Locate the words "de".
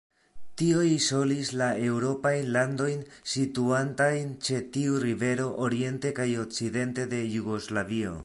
7.15-7.23